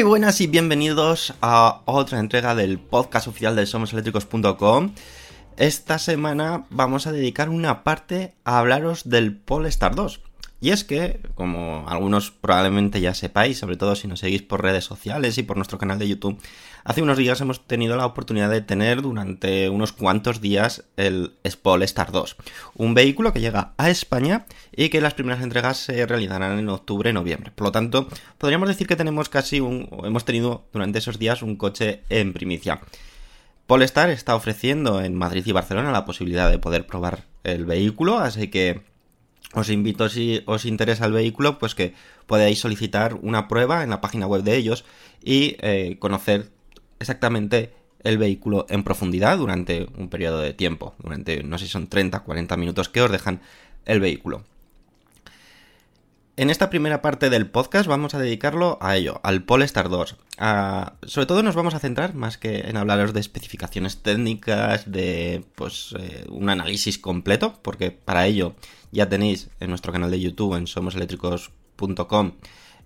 [0.00, 4.94] Muy buenas y bienvenidos a otra entrega del podcast oficial de SomosEléctricos.com.
[5.58, 10.22] Esta semana vamos a dedicar una parte a hablaros del Polestar 2.
[10.62, 14.84] Y es que, como algunos probablemente ya sepáis, sobre todo si nos seguís por redes
[14.84, 16.38] sociales y por nuestro canal de YouTube,
[16.84, 21.32] hace unos días hemos tenido la oportunidad de tener durante unos cuantos días el
[21.62, 22.36] Polestar 2.
[22.74, 24.44] Un vehículo que llega a España
[24.76, 27.52] y que las primeras entregas se realizarán en octubre-noviembre.
[27.54, 31.56] Por lo tanto, podríamos decir que tenemos casi un, hemos tenido durante esos días un
[31.56, 32.82] coche en primicia.
[33.66, 38.48] Polestar está ofreciendo en Madrid y Barcelona la posibilidad de poder probar el vehículo, así
[38.48, 38.82] que
[39.52, 41.94] os invito si os interesa el vehículo, pues que
[42.26, 44.84] podáis solicitar una prueba en la página web de ellos
[45.22, 46.50] y eh, conocer
[46.98, 47.72] exactamente
[48.02, 52.20] el vehículo en profundidad durante un periodo de tiempo, durante no sé si son 30,
[52.20, 53.40] 40 minutos que os dejan
[53.84, 54.44] el vehículo.
[56.40, 60.16] En esta primera parte del podcast vamos a dedicarlo a ello, al Polestar 2.
[60.38, 65.44] A- sobre todo nos vamos a centrar más que en hablaros de especificaciones técnicas, de
[65.54, 68.54] pues eh, un análisis completo, porque para ello
[68.90, 72.32] ya tenéis en nuestro canal de YouTube en somoseléctricos.com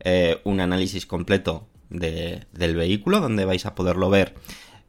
[0.00, 4.34] eh, un análisis completo de- del vehículo donde vais a poderlo ver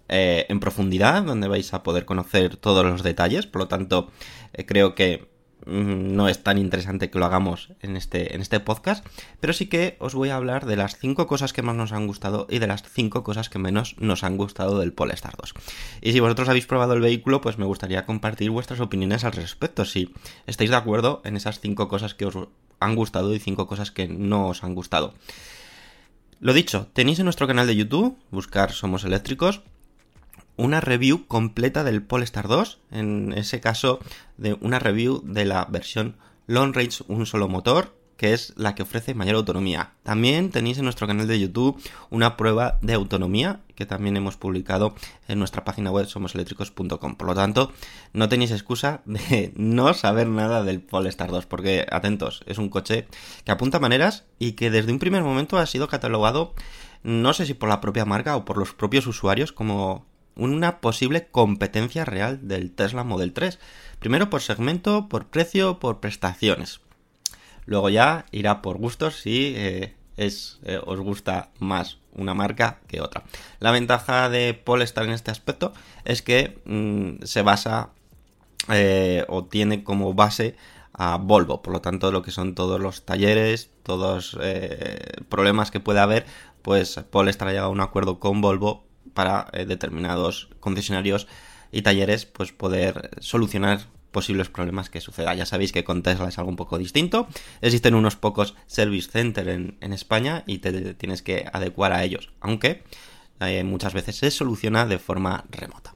[0.09, 3.45] eh, en profundidad, donde vais a poder conocer todos los detalles.
[3.45, 4.09] Por lo tanto,
[4.65, 5.34] creo que
[5.65, 9.05] no es tan interesante que lo hagamos en este, en este podcast,
[9.39, 12.07] pero sí que os voy a hablar de las 5 cosas que más nos han
[12.07, 15.53] gustado y de las 5 cosas que menos nos han gustado del Polestar 2.
[16.01, 19.85] Y si vosotros habéis probado el vehículo, pues me gustaría compartir vuestras opiniones al respecto,
[19.85, 20.13] si
[20.47, 22.35] estáis de acuerdo en esas 5 cosas que os
[22.79, 25.13] han gustado y 5 cosas que no os han gustado.
[26.39, 29.61] Lo dicho, tenéis en nuestro canal de YouTube, buscar Somos Eléctricos,
[30.57, 33.99] una review completa del Polestar 2, en ese caso
[34.38, 36.17] de una review de la versión
[36.47, 39.91] Long Range un solo motor, que es la que ofrece mayor autonomía.
[40.03, 44.95] También tenéis en nuestro canal de YouTube una prueba de autonomía que también hemos publicado
[45.27, 47.15] en nuestra página web somoseléctricos.com.
[47.15, 47.73] Por lo tanto,
[48.13, 53.07] no tenéis excusa de no saber nada del Polestar 2, porque atentos, es un coche
[53.44, 56.53] que apunta maneras y que desde un primer momento ha sido catalogado,
[57.03, 61.27] no sé si por la propia marca o por los propios usuarios, como una posible
[61.27, 63.59] competencia real del Tesla Model 3.
[63.99, 66.81] Primero por segmento, por precio, por prestaciones.
[67.65, 73.01] Luego ya irá por gustos si eh, es, eh, os gusta más una marca que
[73.01, 73.23] otra.
[73.59, 75.73] La ventaja de Polestar en este aspecto
[76.05, 77.89] es que mm, se basa
[78.69, 80.55] eh, o tiene como base
[80.93, 85.81] a Volvo, por lo tanto lo que son todos los talleres, todos eh, problemas que
[85.81, 86.25] puede haber,
[86.61, 88.85] pues Polestar ha llegado a un acuerdo con Volvo
[89.15, 91.25] para eh, determinados concesionarios
[91.71, 93.79] y talleres pues poder solucionar
[94.12, 95.33] posibles problemas que suceda.
[95.33, 97.27] Ya sabéis que con Tesla es algo un poco distinto.
[97.62, 102.83] Existen unos pocos service center en, España y te, tienes que adecuar a ellos, aunque
[103.41, 105.95] eh, muchas veces se soluciona de forma remota.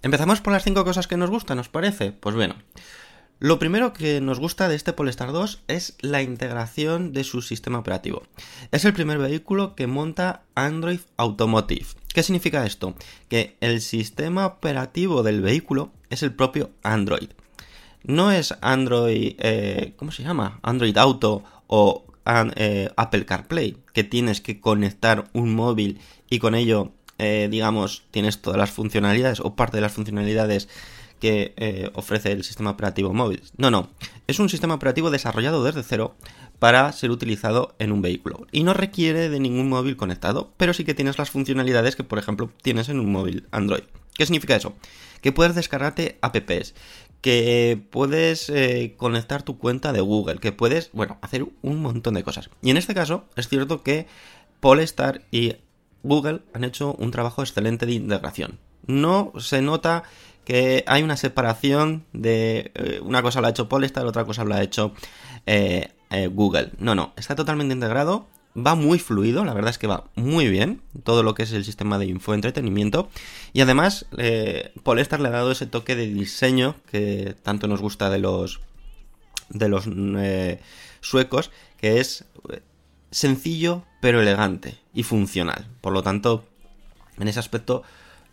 [0.00, 2.12] Empezamos por las cinco cosas que nos gustan, ¿os parece?
[2.12, 2.54] Pues bueno,
[3.40, 7.78] lo primero que nos gusta de este Polestar 2 es la integración de su sistema
[7.78, 8.22] operativo.
[8.70, 11.86] Es el primer vehículo que monta Android Automotive.
[12.12, 12.94] ¿Qué significa esto?
[13.28, 17.28] Que el sistema operativo del vehículo es el propio Android.
[18.04, 20.60] No es Android, eh, ¿cómo se llama?
[20.62, 26.00] Android Auto o eh, Apple CarPlay, que tienes que conectar un móvil
[26.30, 30.68] y con ello, eh, digamos, tienes todas las funcionalidades o parte de las funcionalidades
[31.24, 33.42] que eh, ofrece el sistema operativo móvil.
[33.56, 33.88] No, no,
[34.26, 36.16] es un sistema operativo desarrollado desde cero
[36.58, 40.84] para ser utilizado en un vehículo y no requiere de ningún móvil conectado, pero sí
[40.84, 43.84] que tienes las funcionalidades que, por ejemplo, tienes en un móvil Android.
[44.12, 44.74] ¿Qué significa eso?
[45.22, 46.74] Que puedes descargarte apps,
[47.22, 52.22] que puedes eh, conectar tu cuenta de Google, que puedes, bueno, hacer un montón de
[52.22, 52.50] cosas.
[52.60, 54.08] Y en este caso es cierto que
[54.60, 55.54] Polestar y
[56.02, 58.58] Google han hecho un trabajo excelente de integración.
[58.86, 60.02] No se nota
[60.44, 64.54] que hay una separación de eh, una cosa lo ha hecho Polestar, otra cosa lo
[64.54, 64.92] ha hecho
[65.46, 66.72] eh, eh, Google.
[66.78, 70.82] No, no, está totalmente integrado, va muy fluido, la verdad es que va muy bien
[71.02, 73.08] todo lo que es el sistema de infoentretenimiento
[73.52, 74.06] y además
[74.82, 78.60] Polestar le ha dado ese toque de diseño que tanto nos gusta de los
[79.48, 79.88] de los
[81.00, 82.24] suecos, que es
[83.10, 85.66] sencillo pero elegante y funcional.
[85.80, 86.44] Por lo tanto,
[87.18, 87.82] en ese aspecto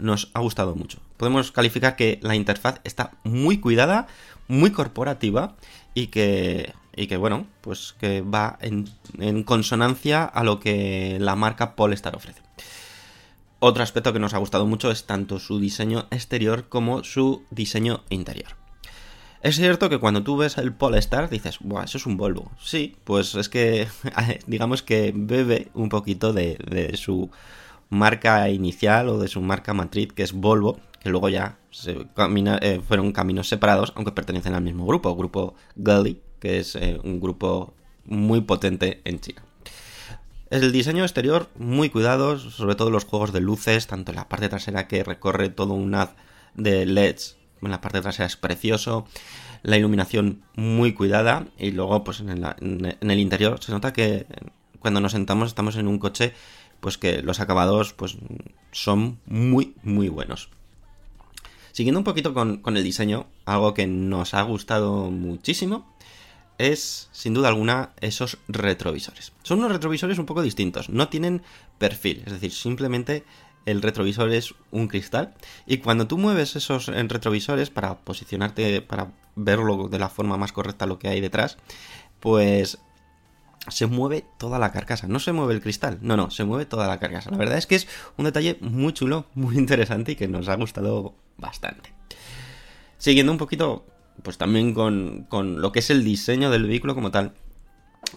[0.01, 0.99] nos ha gustado mucho.
[1.17, 4.07] Podemos calificar que la interfaz está muy cuidada,
[4.47, 5.55] muy corporativa
[5.93, 11.75] y que, y que bueno, pues que va en, consonancia a lo que la marca
[11.75, 12.41] Polestar ofrece.
[13.59, 18.03] Otro aspecto que nos ha gustado mucho es tanto su diseño exterior como su diseño
[18.09, 18.55] interior.
[19.43, 22.51] Es cierto que cuando tú ves el Polestar dices, Buah, eso es un Volvo.
[22.61, 23.87] Sí, pues es que
[24.47, 27.29] digamos que bebe un poquito de, de su
[27.91, 32.81] marca inicial o de su marca matriz, que es Volvo, que luego ya se eh,
[32.87, 37.73] fueron caminos separados, aunque pertenecen al mismo grupo, grupo Geely, que es eh, un grupo
[38.05, 39.43] muy potente en China.
[40.49, 44.49] El diseño exterior muy cuidado, sobre todo los juegos de luces, tanto en la parte
[44.49, 46.15] trasera que recorre todo un haz
[46.55, 49.05] de LEDs, en la parte trasera es precioso,
[49.63, 54.25] la iluminación muy cuidada y luego pues en el interior se nota que
[54.79, 56.33] cuando nos sentamos estamos en un coche
[56.81, 58.17] pues que los acabados pues
[58.71, 60.49] son muy muy buenos.
[61.71, 65.95] Siguiendo un poquito con, con el diseño, algo que nos ha gustado muchísimo
[66.57, 69.31] es, sin duda alguna, esos retrovisores.
[69.43, 71.41] Son unos retrovisores un poco distintos, no tienen
[71.77, 73.23] perfil, es decir, simplemente
[73.65, 75.33] el retrovisor es un cristal
[75.65, 80.51] y cuando tú mueves esos eh, retrovisores para posicionarte, para verlo de la forma más
[80.51, 81.57] correcta lo que hay detrás,
[82.19, 82.79] pues
[83.69, 85.07] se mueve toda la carcasa.
[85.07, 87.29] No se mueve el cristal, no, no, se mueve toda la carcasa.
[87.29, 87.87] La verdad es que es
[88.17, 91.93] un detalle muy chulo, muy interesante y que nos ha gustado bastante.
[92.97, 93.85] Siguiendo un poquito,
[94.23, 97.33] pues también con, con lo que es el diseño del vehículo como tal,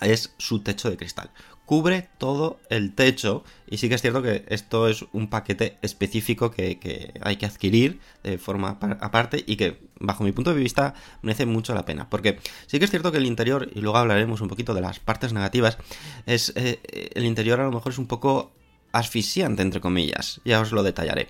[0.00, 1.30] es su techo de cristal.
[1.66, 6.50] Cubre todo el techo y sí que es cierto que esto es un paquete específico
[6.50, 10.92] que, hay que adquirir de forma par- aparte y que bajo mi punto de vista
[11.22, 12.10] merece mucho la pena.
[12.10, 15.00] Porque sí que es cierto que el interior, y luego hablaremos un poquito de las
[15.00, 15.78] partes negativas,
[16.26, 16.80] es eh,
[17.14, 18.52] el interior a lo mejor es un poco
[18.92, 20.42] asfixiante entre comillas.
[20.44, 21.28] Ya os lo detallaré.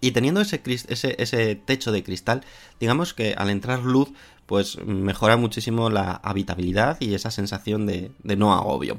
[0.00, 2.44] Y teniendo ese, techo de cristal,
[2.80, 4.08] digamos que al entrar luz,
[4.46, 8.98] pues mejora muchísimo la habitabilidad y esa sensación de no agobio.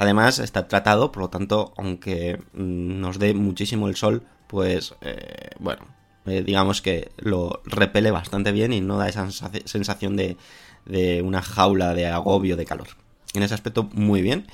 [0.00, 5.50] Además está tratado, por lo tanto, aunque mm, nos dé muchísimo el sol, pues eh,
[5.58, 5.82] bueno,
[6.24, 10.38] eh, digamos que lo repele bastante bien y no da esa sensa- sensación de,
[11.22, 12.86] una jaula de agobio de calor.
[13.34, 14.46] En ese aspecto muy bien.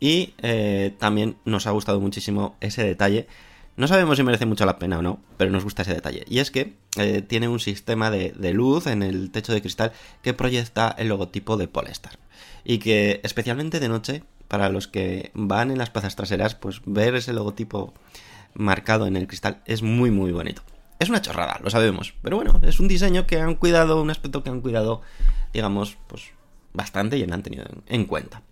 [0.00, 3.26] Y eh, también nos ha gustado muchísimo ese detalle.
[3.76, 6.24] No sabemos si merece mucho la pena o no, pero nos gusta ese detalle.
[6.30, 6.72] Y es que
[7.28, 9.92] tiene un sistema de luz en el techo de cristal
[10.22, 12.18] que proyecta el logotipo de Polestar.
[12.64, 17.14] Y que especialmente de noche, para los que van en las plazas traseras, pues ver
[17.14, 17.94] ese logotipo
[18.54, 20.62] marcado en el cristal es muy muy bonito.
[20.98, 24.42] Es una chorrada, lo sabemos, pero bueno, es un diseño que han cuidado, un aspecto
[24.42, 25.02] que han cuidado,
[25.52, 26.30] digamos, pues
[26.72, 28.42] bastante y lo han tenido en, en cuenta.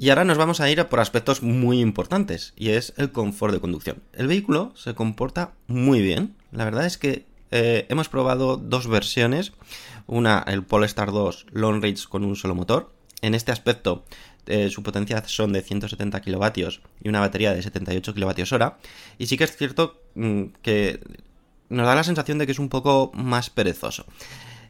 [0.00, 3.60] Y ahora nos vamos a ir por aspectos muy importantes, y es el confort de
[3.60, 4.02] conducción.
[4.14, 6.36] El vehículo se comporta muy bien.
[6.52, 9.52] La verdad es que eh, hemos probado dos versiones.
[10.06, 12.92] Una, el Polestar 2 Long Range con un solo motor.
[13.22, 14.04] En este aspecto,
[14.46, 18.78] eh, su potencia son de 170 kilovatios y una batería de 78 kilovatios hora.
[19.18, 21.00] Y sí que es cierto mm, que
[21.68, 24.06] nos da la sensación de que es un poco más perezoso.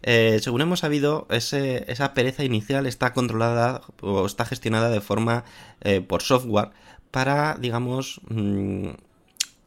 [0.02, 5.44] Eh, según hemos sabido, esa pereza inicial está controlada o está gestionada de forma
[5.82, 6.70] eh, por software
[7.10, 8.90] para, digamos, mm,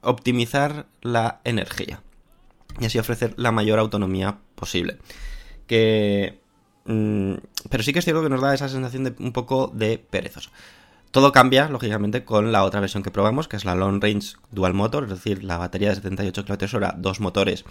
[0.02, 2.02] optimizar la energía
[2.80, 4.98] y así ofrecer la mayor autonomía posible.
[5.68, 6.40] Que,
[6.86, 10.50] pero sí que es cierto que nos da esa sensación de un poco de perezoso.
[11.14, 14.74] Todo cambia, lógicamente, con la otra versión que probamos, que es la Long Range Dual
[14.74, 17.66] Motor, es decir, la batería de 78 kWh, dos motores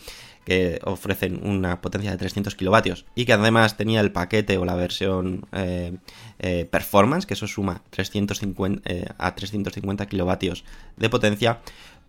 [0.44, 4.76] que ofrecen una potencia de 300 kilovatios y que además tenía el paquete o la
[4.76, 5.96] versión eh,
[6.38, 10.64] eh, Performance, que eso suma 350, eh, a 350 kilovatios
[10.96, 11.62] de potencia,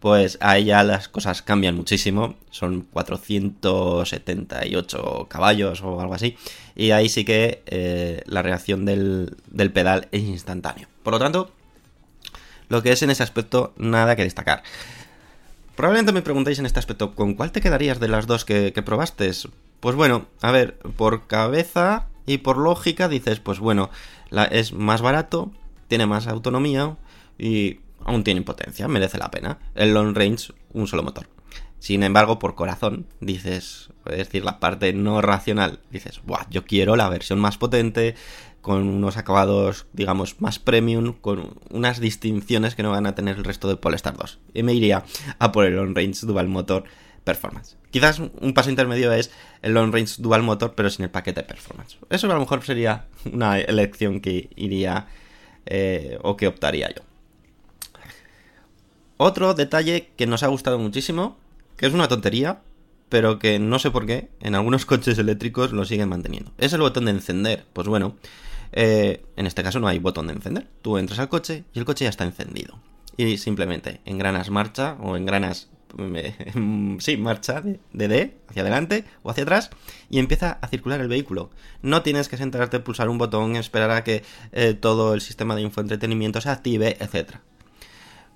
[0.04, 2.36] pues ahí ya las cosas cambian muchísimo.
[2.52, 6.36] Son 478 caballos o algo así.
[6.76, 10.90] Y ahí sí que eh, la reacción del, del pedal es instantáneo.
[11.04, 11.54] Por lo tanto,
[12.68, 14.64] lo que es en ese aspecto, nada que destacar.
[15.78, 18.82] Probablemente me preguntéis en este aspecto, ¿con cuál te quedarías de las dos que, que
[18.82, 19.32] probaste?
[19.80, 23.90] Pues bueno, a ver, por cabeza y por lógica dices, pues bueno,
[24.30, 25.54] la, es más barato,
[25.88, 26.98] tiene más autonomía
[27.40, 29.60] y aún tiene potencia, merece la pena.
[29.76, 31.28] El long range, un solo motor.
[31.80, 36.96] Sin embargo, por corazón, dices, es decir, la parte no racional, dices, Buah, yo quiero
[36.96, 38.16] la versión más potente,
[38.64, 43.44] con unos acabados, digamos, más premium, con unas distinciones que no van a tener el
[43.44, 44.40] resto de Polestar 2.
[44.54, 45.04] Y me iría
[45.38, 46.86] a por el long range dual motor
[47.26, 47.76] performance.
[47.92, 49.32] Quizás un paso intermedio es
[49.62, 51.98] el long range dual motor, pero sin el paquete performance.
[52.10, 55.08] Eso a lo mejor sería una elección que iría
[55.66, 57.04] eh, o que optaría yo.
[59.18, 61.38] Otro detalle que nos ha gustado muchísimo,
[61.78, 62.62] que es una tontería,
[63.10, 66.52] pero que no sé por qué, en algunos coches eléctricos lo siguen manteniendo.
[66.58, 67.66] Es el botón de encender.
[67.74, 68.16] Pues bueno,
[68.72, 70.68] eh, en este caso no hay botón de encender.
[70.82, 72.80] Tú entras al coche y el coche ya está encendido.
[73.16, 76.36] Y simplemente engranas marcha o engranas, eh,
[77.00, 79.70] sí, marcha de, D hacia adelante o hacia atrás
[80.10, 81.52] y empieza a circular el vehículo.
[81.84, 85.62] No tienes que sentarte, pulsar un botón, esperar a que eh, todo el sistema de
[85.62, 87.36] infoentretenimiento se active, etc.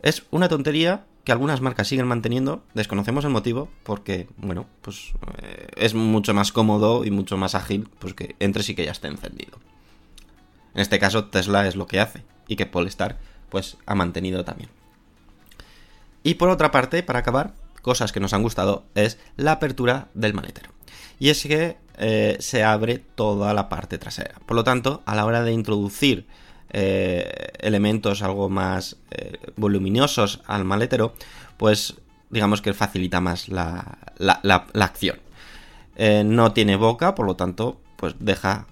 [0.01, 5.11] Es una tontería que algunas marcas siguen manteniendo, desconocemos el motivo, porque, bueno, pues
[5.41, 8.91] eh, es mucho más cómodo y mucho más ágil, pues que entres y que ya
[8.91, 9.59] esté encendido.
[10.73, 13.17] En este caso, Tesla es lo que hace, y que Polestar,
[13.49, 14.69] pues, ha mantenido también.
[16.23, 20.33] Y por otra parte, para acabar, cosas que nos han gustado es la apertura del
[20.33, 20.71] maletero.
[21.19, 24.35] Y es que eh, se abre toda la parte trasera.
[24.45, 26.27] Por lo tanto, a la hora de introducir
[26.71, 31.13] eh, elementos algo más eh, voluminosos al maletero,
[31.57, 31.95] pues
[32.29, 35.19] digamos que facilita más la, la, la, acción.
[35.95, 38.67] Eh, no tiene boca, por lo tanto, pues deja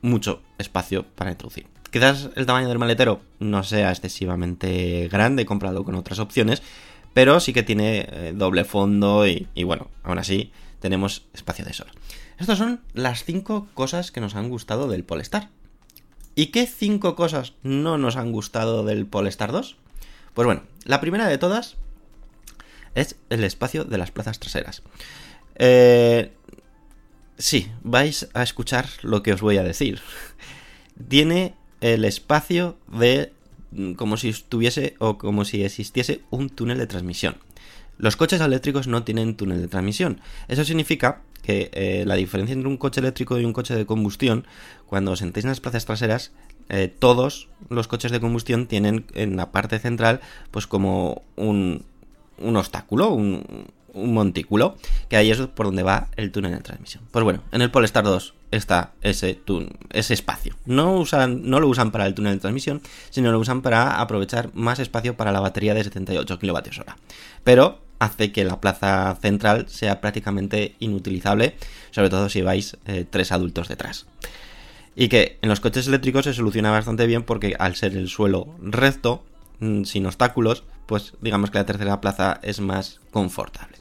[0.00, 1.66] mucho espacio para introducir.
[1.90, 6.62] Quizás el tamaño del maletero no sea excesivamente grande comparado con otras opciones,
[7.12, 10.50] pero sí que tiene doble fondo y, y, bueno, aún así
[10.80, 11.86] tenemos espacio de sol.
[12.38, 15.50] Estas son las cinco cosas que nos han gustado del Polestar.
[16.34, 19.76] ¿Y qué cinco cosas no nos han gustado del Polestar 2?
[20.34, 21.76] Pues bueno, la primera de todas
[22.94, 24.82] es el espacio de las plazas traseras.
[25.56, 26.32] Eh,
[27.38, 30.00] sí, vais a escuchar lo que os voy a decir.
[31.08, 33.32] Tiene el espacio de
[33.96, 37.36] como si estuviese o como si existiese un túnel de transmisión.
[37.98, 40.20] Los coches eléctricos no tienen túnel de transmisión.
[40.48, 44.46] Eso significa que eh, la diferencia entre un coche eléctrico y un coche de combustión,
[44.86, 46.32] cuando os sentéis en las plazas traseras,
[46.70, 50.20] eh, todos los coches de combustión tienen en la parte central,
[50.50, 51.84] pues como un,
[52.38, 54.76] un obstáculo, un, un, montículo,
[55.10, 57.04] que ahí es por donde va el túnel de transmisión.
[57.10, 59.38] Pues bueno, en el Polestar 2 está ese,
[59.90, 60.56] ese espacio.
[60.64, 64.50] No, usan, no lo usan para el túnel de transmisión, sino lo usan para aprovechar
[64.54, 66.92] más espacio para la batería de 78 kWh.
[67.44, 71.56] Pero hace que la plaza central sea prácticamente inutilizable,
[71.90, 74.06] sobre todo si vais eh, tres adultos detrás.
[74.96, 78.54] Y que en los coches eléctricos se soluciona bastante bien porque al ser el suelo
[78.60, 79.24] recto,
[79.60, 83.76] mmm, sin obstáculos, pues digamos que la tercera plaza es más confortable.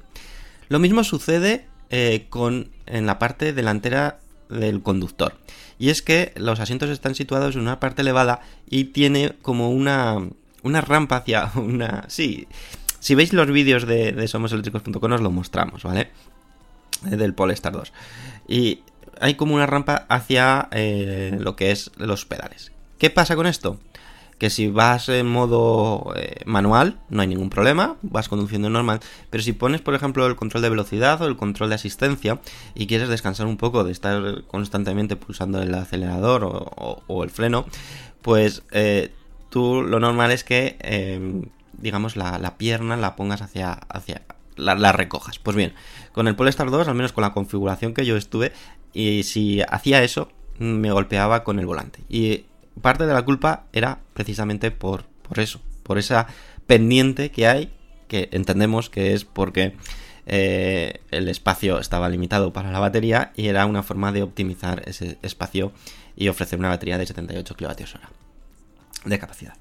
[0.70, 5.36] Lo mismo sucede eh, con en la parte delantera del conductor.
[5.78, 10.18] Y es que los asientos están situados en una parte elevada y tiene como una,
[10.62, 12.06] una rampa hacia una...
[12.08, 12.48] Sí,
[13.04, 16.08] si veis los vídeos de, somoseléctricos.com os lo mostramos, ¿vale?
[17.02, 17.92] Del Polestar 2.
[18.48, 18.80] Y
[19.20, 22.72] hay como una rampa hacia eh, lo que es los pedales.
[23.00, 23.78] ¿Qué pasa con esto?
[24.38, 29.02] Que si vas en modo eh, manual, no hay ningún problema, vas conduciendo normal.
[29.30, 32.40] Pero si pones, por ejemplo, el control de velocidad o el control de asistencia
[32.74, 37.66] y quieres descansar un poco de estar constantemente pulsando el acelerador o, el freno,
[38.22, 39.12] pues eh,
[39.50, 40.78] tú lo normal es que,
[41.74, 44.22] digamos, la, la, pierna la pongas hacia, hacia,
[44.56, 45.40] la- recojas.
[45.40, 45.74] Pues bien,
[46.12, 48.52] con el Polestar 2, al menos con la configuración que yo estuve,
[48.94, 52.00] y si hacía eso, me golpeaba con el volante.
[52.10, 52.46] Y
[52.82, 56.28] parte de la culpa era precisamente por, por eso, por esa
[56.68, 57.74] pendiente que hay,
[58.08, 59.76] que entendemos que es porque
[60.26, 65.18] eh, el espacio estaba limitado para la batería y era una forma de optimizar ese
[65.22, 65.72] espacio
[66.16, 68.24] y ofrecer una batería de 78 kWh
[69.06, 69.54] de capacidad.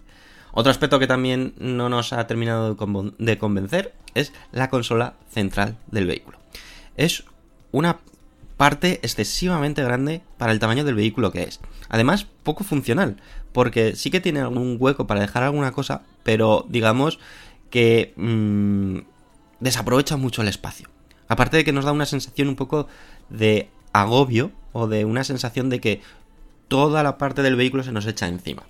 [0.52, 5.14] Otro aspecto que también no nos ha terminado de conven- de convencer es la consola
[5.30, 6.38] central del vehículo.
[6.97, 7.25] Es
[7.71, 7.99] una
[8.59, 11.61] parte excesivamente grande para el tamaño del vehículo que es.
[11.88, 13.16] Además, poco funcional,
[13.52, 17.18] porque sí que tiene algún hueco para dejar alguna cosa, pero digamos
[17.71, 18.99] que mm,
[19.61, 20.88] desaprovecha mucho el espacio.
[21.28, 22.88] Aparte de que nos da una sensación un poco
[23.30, 26.02] de agobio o de una sensación de que
[26.68, 28.64] toda la parte del vehículo se nos echa encima.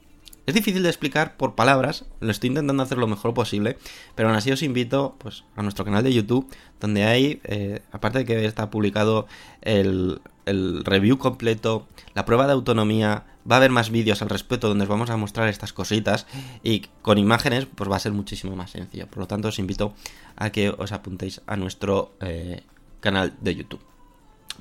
[0.45, 3.79] Es difícil de explicar por palabras, lo estoy intentando hacer lo mejor posible,
[4.17, 6.49] pero aún así os invito pues, a nuestro canal de YouTube,
[6.81, 9.29] donde hay, eh, aparte de que está publicado
[9.61, 14.83] el, review completo, la prueba de autonomía, va a haber más vídeos al respecto donde
[14.83, 16.27] os vamos a mostrar estas cositas
[16.65, 19.07] y con imágenes pues va a ser muchísimo más sencillo.
[19.07, 19.95] Por lo tanto os invito
[20.35, 22.63] a que os apuntéis a nuestro eh,
[22.99, 23.83] canal de YouTube.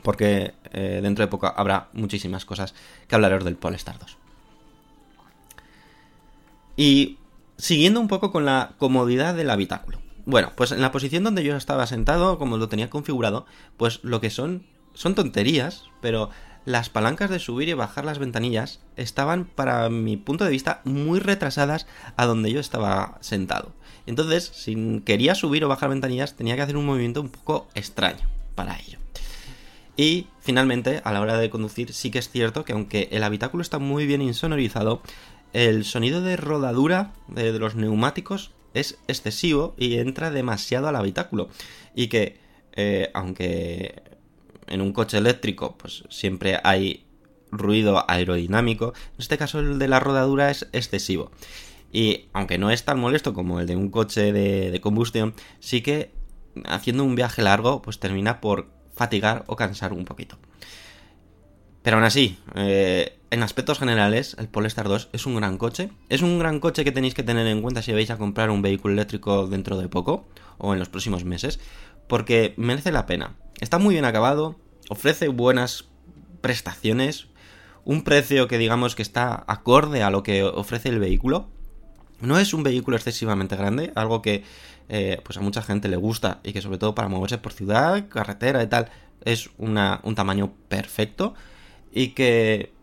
[0.03, 2.75] Porque eh, dentro de poco habrá muchísimas cosas
[3.07, 4.20] que hablaros del Polestar 2.
[6.75, 7.17] Y
[7.57, 9.99] siguiendo un poco con la comodidad del habitáculo.
[10.25, 13.45] Bueno, pues en la posición donde yo estaba sentado, como lo tenía configurado,
[13.77, 14.63] pues lo que son
[14.93, 16.29] son tonterías, pero
[16.65, 21.19] las palancas de subir y bajar las ventanillas estaban, para mi punto de vista, muy
[21.19, 21.87] retrasadas
[22.17, 23.73] a donde yo estaba sentado.
[24.05, 28.27] Entonces, si quería subir o bajar ventanillas, tenía que hacer un movimiento un poco extraño
[28.55, 28.99] para ello.
[29.97, 33.61] Y finalmente, a la hora de conducir, sí que es cierto que aunque el habitáculo
[33.61, 35.01] está muy bien insonorizado,
[35.53, 41.49] el sonido de rodadura de, los neumáticos es excesivo y entra demasiado al habitáculo.
[41.95, 42.39] Y que,
[42.73, 44.01] eh, aunque
[44.67, 47.05] en un coche eléctrico, pues siempre hay
[47.51, 51.31] ruido aerodinámico, en este caso el de la rodadura es excesivo.
[51.91, 55.81] Y aunque no es tan molesto como el de un coche de, de combustión, sí
[55.81, 56.11] que
[56.65, 60.37] haciendo un viaje largo, pues termina por fatigar o cansar un poquito.
[61.81, 65.89] Pero aún así, eh, en aspectos generales, el Polestar 2 es un gran coche.
[66.09, 68.61] Es un gran coche que tenéis que tener en cuenta si vais a comprar un
[68.61, 71.61] vehículo eléctrico dentro de poco o en los próximos meses,
[72.07, 73.37] porque merece la pena.
[73.61, 75.85] Está muy bien acabado, ofrece buenas
[76.41, 77.27] prestaciones,
[77.85, 81.47] un precio que digamos que está acorde a lo que ofrece el vehículo.
[82.19, 84.43] No es un vehículo excesivamente grande, algo que
[84.89, 88.09] eh, pues a mucha gente le gusta y que sobre todo para moverse por ciudad,
[88.09, 88.89] carretera y tal,
[89.23, 91.33] es una, un tamaño perfecto
[91.93, 92.73] y que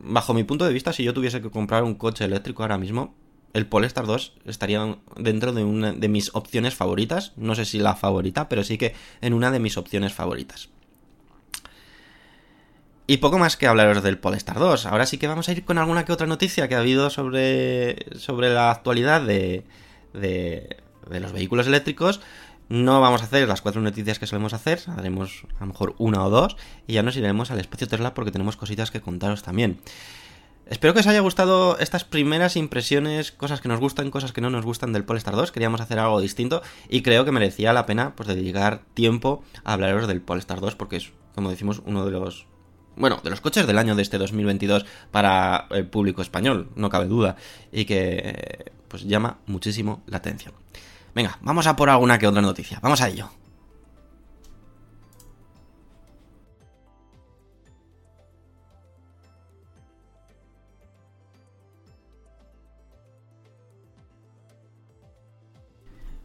[0.00, 3.14] bajo mi punto de vista si yo tuviese que comprar un coche eléctrico ahora mismo,
[3.52, 7.94] el Polestar 2 estaría dentro de una de mis opciones favoritas, no sé si la
[7.94, 10.68] favorita, pero sí que en una de mis opciones favoritas.
[13.06, 14.86] Y poco más que hablaros del Polestar 2.
[14.86, 18.18] Ahora sí que vamos a ir con alguna que otra noticia que ha habido sobre,
[18.18, 19.64] sobre la actualidad de,
[20.12, 20.76] de,
[21.08, 22.20] de los vehículos eléctricos.
[22.68, 26.24] No vamos a hacer las cuatro noticias que solemos hacer, haremos a lo mejor una
[26.24, 26.56] o dos
[26.88, 29.78] y ya nos iremos al espacio Tesla porque tenemos cositas que contaros también.
[30.66, 34.50] Espero que os haya gustado estas primeras impresiones, cosas que nos gustan, cosas que no
[34.50, 35.52] nos gustan del Polestar 2.
[35.52, 40.08] Queríamos hacer algo distinto y creo que merecía la pena pues dedicar tiempo a hablaros
[40.08, 42.46] del Polestar 2 porque es, como decimos, uno de los
[42.96, 47.06] bueno, de los coches del año de este 2022 para el público español, no cabe
[47.06, 47.36] duda,
[47.70, 50.54] y que pues llama muchísimo la atención.
[51.16, 53.30] Venga, vamos a por alguna que otra noticia, vamos a ello.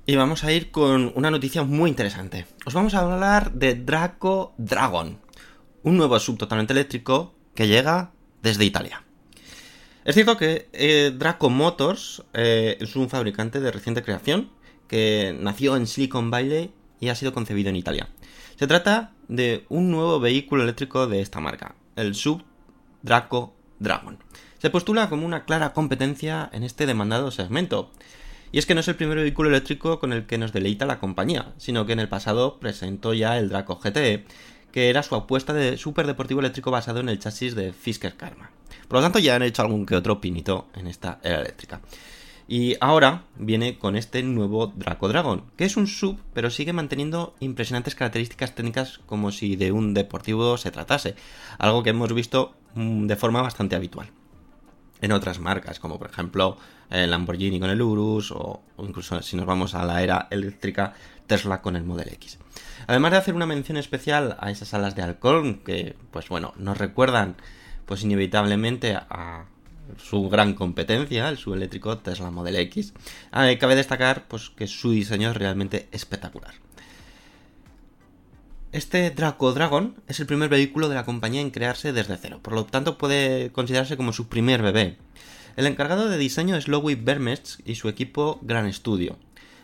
[0.06, 2.46] Y vamos a ir con una noticia muy interesante.
[2.66, 5.22] Os vamos a hablar de Draco Dragon,
[5.84, 9.06] un nuevo sub totalmente eléctrico que llega desde Italia.
[10.04, 14.52] Es cierto que eh, Draco Motors eh, es un fabricante de reciente creación
[14.92, 18.10] que nació en Silicon Valley y ha sido concebido en Italia.
[18.58, 22.44] Se trata de un nuevo vehículo eléctrico de esta marca, el sub
[23.02, 24.18] Draco Dragon.
[24.60, 27.90] Se postula como una clara competencia en este demandado segmento.
[28.52, 31.00] Y es que no es el primer vehículo eléctrico con el que nos deleita la
[31.00, 34.26] compañía, sino que en el pasado presentó ya el Draco GTE,
[34.74, 38.52] que era su apuesta de superdeportivo eléctrico basado en el chasis de Fisker Karma.
[38.90, 41.80] Por lo tanto, ya han hecho algún que otro pinito en esta era eléctrica.
[42.48, 47.36] Y ahora viene con este nuevo Draco Dragon, que es un sub, pero sigue manteniendo
[47.40, 51.16] impresionantes características técnicas como si de un deportivo se tratase,
[51.58, 54.12] algo que hemos visto mm, de forma bastante habitual.
[55.02, 56.58] en otras marcas, como por ejemplo
[56.92, 60.94] el Lamborghini con el Urus o, o incluso si nos vamos a la era eléctrica,
[61.26, 62.38] Tesla con el Model X.
[62.88, 66.78] Además de hacer una mención especial a esas alas de halcón que, pues bueno, nos
[66.78, 67.36] recuerdan
[67.86, 69.46] pues inevitablemente a
[69.98, 72.94] su gran competencia, el subeléctrico Tesla Model X,
[73.34, 76.54] eh, cabe destacar pues, que su diseño es realmente espectacular.
[78.72, 82.54] Este Draco Dragon es el primer vehículo de la compañía en crearse desde cero, por
[82.54, 84.98] lo tanto puede considerarse como su primer bebé.
[85.58, 89.18] El encargado de diseño es Lowy Bermest y su equipo Gran Studio.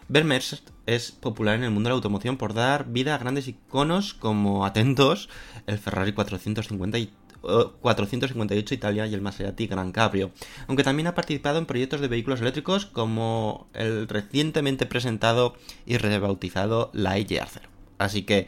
[0.10, 4.13] Bermest es popular en el mundo de la automoción por dar vida a grandes iconos
[4.13, 5.30] como, atentos,
[5.68, 10.32] el Ferrari 450 y 458 Italia y el Maserati Gran Cabrio,
[10.67, 16.89] aunque también ha participado en proyectos de vehículos eléctricos como el recientemente presentado y rebautizado
[16.93, 17.62] la EGR0.
[17.97, 18.47] Así que,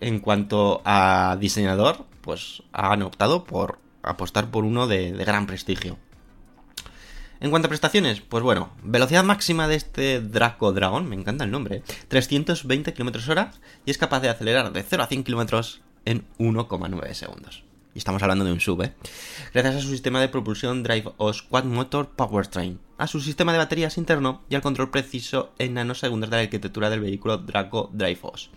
[0.00, 5.98] en cuanto a diseñador, pues han optado por apostar por uno de, gran prestigio.
[7.40, 11.50] En cuanto a prestaciones, pues bueno, velocidad máxima de este Draco Dragon, me encanta el
[11.50, 13.50] nombre, 320 km hora
[13.84, 17.63] y es capaz de acelerar de 0 a 100 km en 1,9 segundos.
[17.94, 18.92] Y estamos hablando de un sub, ¿eh?
[19.52, 23.58] Gracias a su sistema de propulsión Drive OS Quad Motor Powertrain, a su sistema de
[23.58, 28.18] baterías interno y al control preciso en nanosegundos de la arquitectura del vehículo Draco Drive
[28.22, 28.50] OS.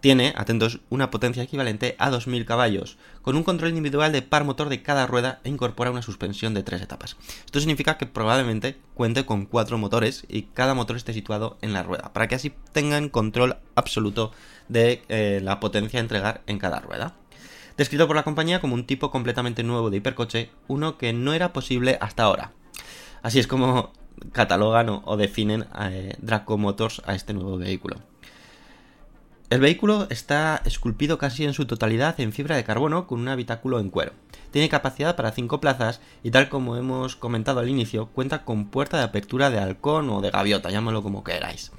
[0.00, 4.68] Tiene, atentos, una potencia equivalente a 2000 caballos, con un control individual de par motor
[4.68, 7.16] de cada rueda e incorpora una suspensión de tres etapas.
[7.44, 11.82] Esto significa que probablemente cuente con cuatro motores y cada motor esté situado en la
[11.82, 14.30] rueda, para que así tengan control absoluto
[14.68, 17.16] de eh, la potencia a entregar en cada rueda.
[17.78, 21.52] Descrito por la compañía como un tipo completamente nuevo de hipercoche, uno que no era
[21.52, 22.50] posible hasta ahora.
[23.22, 23.92] Así es como
[24.32, 27.98] catalogan o, definen eh, Draco Motors a este nuevo vehículo.
[29.48, 33.78] El vehículo está esculpido casi en su totalidad en fibra de carbono con un habitáculo
[33.78, 34.12] en cuero.
[34.50, 38.98] Tiene capacidad para 5 plazas y tal como hemos comentado al inicio, cuenta con puerta
[38.98, 41.70] de apertura de halcón o de gaviota, llámalo como queráis.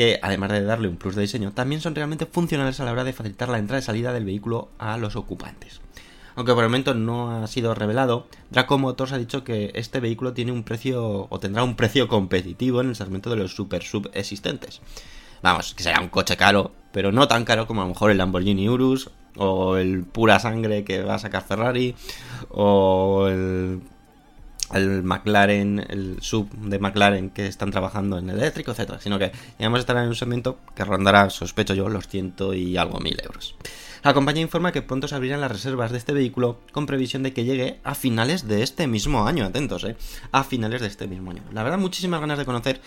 [0.00, 3.04] Que además de darle un plus de diseño, también son realmente funcionales a la hora
[3.04, 5.82] de facilitar la entrada y salida del vehículo a los ocupantes.
[6.36, 10.32] Aunque por el momento no ha sido revelado, Draco Motors ha dicho que este vehículo
[10.32, 14.08] tiene un precio o tendrá un precio competitivo en el segmento de los super sub
[14.14, 14.80] existentes.
[15.42, 18.16] Vamos, que será un coche caro, pero no tan caro como a lo mejor el
[18.16, 21.94] Lamborghini Urus, o el pura sangre que va a sacar Ferrari,
[22.48, 23.82] o el,
[24.72, 29.78] el McLaren, el sub de McLaren que están trabajando en eléctrico, etcétera, sino que vamos
[29.78, 33.56] a estar en un segmento que rondará, sospecho yo, los ciento y algo mil euros.
[34.02, 37.34] La compañía informa que pronto se abrirán las reservas de este vehículo con previsión de
[37.34, 39.96] que llegue a finales de este mismo año, atentos, eh,
[40.32, 41.42] a finales de este mismo año.
[41.52, 42.80] La verdad, muchísimas ganas de conocer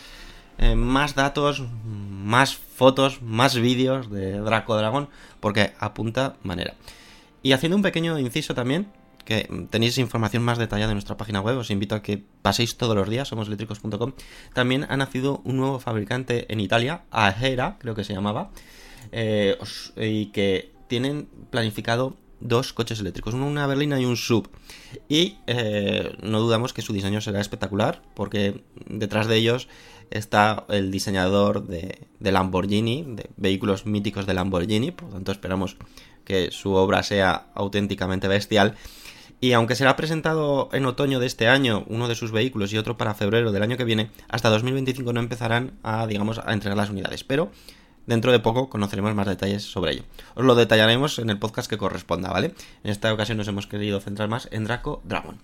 [0.58, 6.74] eh, más datos, más fotos, más vídeos de Draco Dragón, porque apunta manera.
[7.44, 8.88] Y haciendo un pequeño inciso también,
[9.26, 12.96] que tenéis información más detallada en nuestra página web, os invito a que paséis todos
[12.96, 14.14] los días, somoseléctricos.com.
[14.54, 18.52] También ha nacido un nuevo fabricante en Italia, Agera, creo que se llamaba,
[19.12, 19.58] eh,
[19.96, 24.50] y que tienen planificado dos coches eléctricos, uno una berlina y un sub.
[25.08, 29.68] Y eh, no dudamos que su diseño será espectacular, porque detrás de ellos
[30.12, 35.78] está el diseñador de, de Lamborghini, de vehículos míticos de Lamborghini, por lo tanto esperamos
[36.26, 38.76] que su obra sea auténticamente bestial.
[39.44, 42.96] Y aunque será presentado en otoño de este año uno de sus vehículos y otro
[42.96, 46.90] para febrero del año que viene, hasta 2025 no empezarán a, digamos, a entregar las
[46.90, 47.26] unidades.
[47.26, 47.52] Pero
[48.08, 50.04] dentro de poco conoceremos más detalles sobre ello.
[50.36, 52.54] Os lo detallaremos en el podcast que corresponda, ¿vale?
[52.86, 55.38] En esta ocasión nos hemos querido centrar más en Draco Dragon.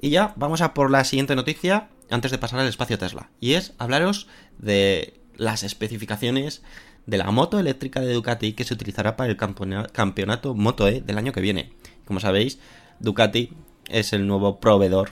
[0.00, 3.28] Y ya vamos a por la siguiente noticia antes de pasar al espacio Tesla.
[3.40, 4.28] Y es hablaros
[4.58, 6.62] de las especificaciones
[7.06, 11.18] de la moto eléctrica de Ducati que se utilizará para el campeonato Moto E del
[11.18, 11.72] año que viene.
[12.04, 12.60] Como sabéis,
[13.02, 13.50] Ducati
[13.88, 15.10] es el nuevo proveedor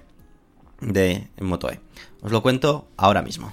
[0.81, 1.81] de Moto E.
[2.23, 3.53] Os lo cuento ahora mismo.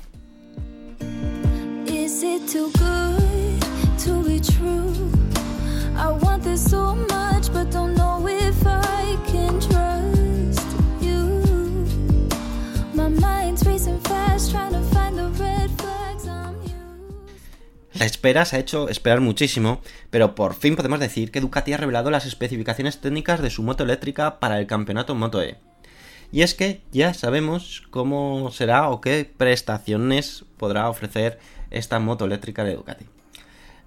[17.98, 19.82] La espera se ha hecho esperar muchísimo,
[20.12, 23.84] pero por fin podemos decir que Ducati ha revelado las especificaciones técnicas de su moto
[23.84, 25.58] eléctrica para el campeonato Moto E.
[26.32, 31.40] Y es que ya sabemos cómo será o qué prestaciones podrá ofrecer
[31.72, 33.06] esta moto eléctrica de Ducati.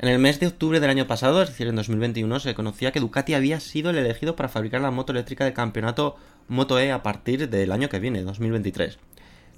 [0.01, 2.99] En el mes de octubre del año pasado, es decir, en 2021, se conocía que
[2.99, 6.17] Ducati había sido el elegido para fabricar la moto eléctrica del campeonato
[6.49, 8.99] Moto E a partir del año que viene, 2023.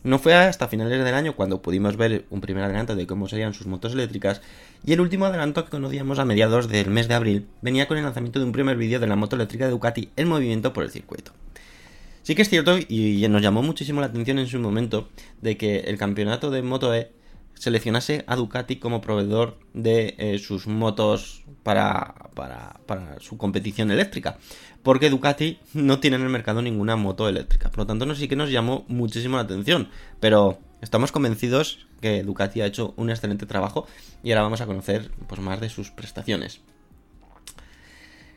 [0.05, 3.55] No fue hasta finales del año cuando pudimos ver un primer adelanto de cómo serían
[3.55, 4.41] sus motos eléctricas
[4.85, 8.03] y el último adelanto que conocíamos a mediados del mes de abril venía con el
[8.03, 10.91] lanzamiento de un primer vídeo de la moto eléctrica de Ducati en movimiento por el
[10.91, 11.31] circuito.
[12.25, 15.09] Sí que es cierto y nos llamó muchísimo la atención en su momento
[15.41, 17.13] de que el campeonato de Moto E
[17.63, 24.37] seleccionase a Ducati como proveedor de eh, sus motos para, para, su competición eléctrica.
[24.83, 27.71] Porque Ducati no tiene en el mercado ninguna moto eléctrica.
[27.71, 29.91] Por lo tanto, no sí que nos llamó muchísimo la atención.
[30.19, 33.87] Pero estamos convencidos que Ducati ha hecho un excelente trabajo
[34.25, 36.63] y ahora vamos a conocer pues, más de sus prestaciones.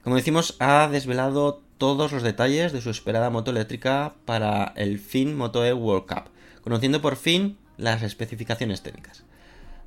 [0.04, 5.36] Como decimos, ha desvelado todos los detalles de su esperada moto eléctrica para el FIN
[5.36, 6.30] Moto E World Cup,
[6.62, 9.24] conociendo por fin las especificaciones técnicas.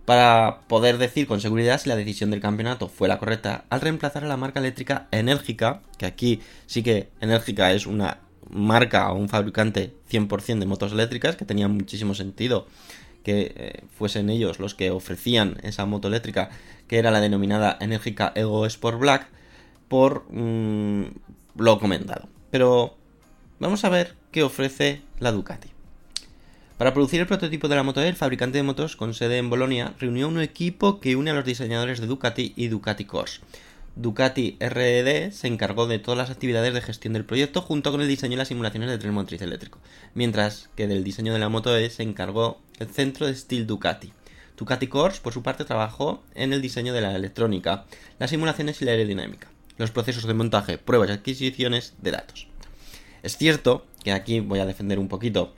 [0.04, 4.24] Para poder decir con seguridad si la decisión del campeonato fue la correcta al reemplazar
[4.24, 9.28] a la marca eléctrica Enérgica, que aquí sí que Enérgica es una marca o un
[9.28, 12.66] fabricante 100% de motos eléctricas, que tenía muchísimo sentido
[13.22, 16.48] que eh, fuesen ellos los que ofrecían esa moto eléctrica,
[16.86, 19.28] que era la denominada Enérgica Ego Sport Black,
[19.88, 21.04] por mmm,
[21.56, 22.28] lo comentado.
[22.50, 22.96] Pero
[23.60, 25.77] vamos a ver qué ofrece la Ducati.
[26.78, 29.50] Para producir el prototipo de la moto E, el fabricante de motos con sede en
[29.50, 33.40] Bolonia reunió un equipo que une a los diseñadores de Ducati y Ducati Cors.
[33.96, 38.06] Ducati RED se encargó de todas las actividades de gestión del proyecto junto con el
[38.06, 39.80] diseño y las simulaciones de tren motriz eléctrico,
[40.14, 44.12] mientras que del diseño de la moto E se encargó el centro de Steel Ducati.
[44.56, 47.86] Ducati Cors, por su parte, trabajó en el diseño de la electrónica,
[48.20, 52.46] las simulaciones y la aerodinámica, los procesos de montaje, pruebas y adquisiciones de datos.
[53.24, 55.56] Es cierto que aquí voy a defender un poquito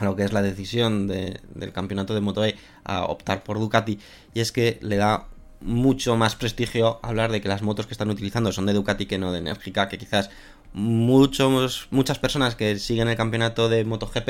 [0.00, 2.42] lo que es la decisión de, del campeonato de Moto
[2.84, 3.98] a optar por Ducati
[4.34, 5.28] y es que le da
[5.60, 9.18] mucho más prestigio hablar de que las motos que están utilizando son de Ducati que
[9.18, 10.30] no de Energica, que quizás
[10.74, 14.28] muchos, muchas personas que siguen el campeonato de MotoGP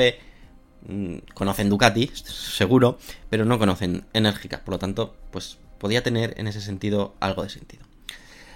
[0.87, 2.97] mmm, conocen Ducati, seguro,
[3.29, 7.49] pero no conocen Energica, por lo tanto, pues podía tener en ese sentido algo de
[7.49, 7.83] sentido.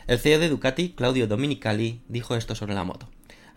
[0.07, 3.09] El CEO de Ducati, Claudio Dominicali, dijo esto sobre la moto.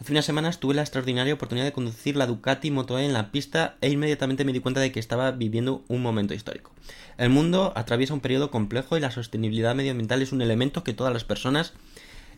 [0.03, 3.31] Hace unas semanas tuve la extraordinaria oportunidad de conducir la Ducati Moto E en la
[3.31, 6.73] pista e inmediatamente me di cuenta de que estaba viviendo un momento histórico.
[7.19, 11.13] El mundo atraviesa un periodo complejo y la sostenibilidad medioambiental es un elemento que todas
[11.13, 11.75] las personas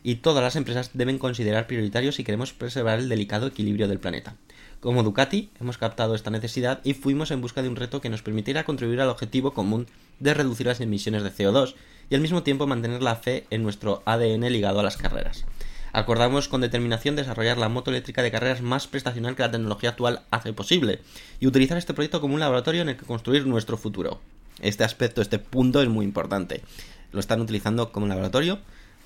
[0.02, 4.36] y todas las empresas deben considerar prioritario si queremos preservar el delicado equilibrio del planeta.
[4.80, 8.20] Como Ducati hemos captado esta necesidad y fuimos en busca de un reto que nos
[8.20, 9.86] permitiera contribuir al objetivo común
[10.20, 11.76] de reducir las emisiones de CO2
[12.10, 15.46] y al mismo tiempo mantener la fe en nuestro ADN ligado a las carreras
[15.94, 20.22] acordamos con determinación desarrollar la moto eléctrica de carreras más prestacional que la tecnología actual
[20.32, 21.00] hace posible
[21.38, 24.20] y utilizar este proyecto como un laboratorio en el que construir nuestro futuro.
[24.60, 26.62] Este aspecto, este punto es muy importante.
[27.12, 28.58] Lo están utilizando como laboratorio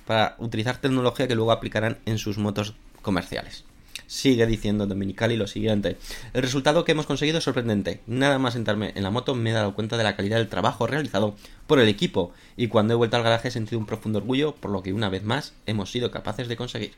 [0.07, 3.65] para utilizar tecnología que luego aplicarán en sus motos comerciales.
[4.09, 5.99] Sigue diciendo Dominicali lo siguiente.
[6.33, 8.01] El resultado que hemos conseguido es sorprendente.
[8.07, 10.87] Nada más sentarme en la moto me he dado cuenta de la calidad del trabajo
[10.87, 14.55] realizado por el equipo y cuando he vuelto al garaje he sentido un profundo orgullo
[14.55, 16.93] por lo que una vez más hemos sido capaces de conseguir.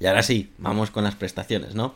[0.00, 1.94] Y ahora sí, vamos con las prestaciones, ¿no?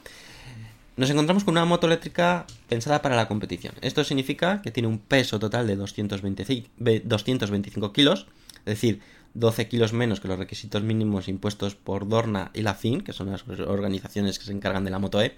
[0.97, 3.75] Nos encontramos con una moto eléctrica pensada para la competición.
[3.81, 8.27] Esto significa que tiene un peso total de 225, 225 kilos,
[8.59, 9.01] es decir,
[9.35, 13.31] 12 kilos menos que los requisitos mínimos impuestos por Dorna y la FIN, que son
[13.31, 15.37] las organizaciones que se encargan de la Moto E,